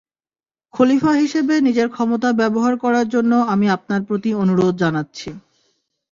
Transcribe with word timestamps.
খলিফা 0.73 1.11
হিসেবে 1.13 1.55
নিজের 1.61 1.87
ক্ষমতা 1.89 2.29
ব্যবহার 2.33 2.73
করার 2.77 3.07
জন্য 3.09 3.31
আমি 3.53 3.67
আপনার 3.69 4.01
প্রতি 4.07 4.29
অনুরোধ 4.33 4.73
জানাচ্ছি। 4.77 5.29